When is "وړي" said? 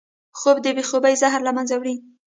1.77-1.95